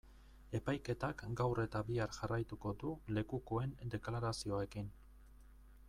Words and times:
Epaiketak 0.59 1.19
gaur 1.41 1.61
eta 1.63 1.81
bihar 1.89 2.15
jarraituko 2.17 2.73
du 2.85 2.95
lekukoen 3.19 3.77
deklarazioekin. 3.97 4.91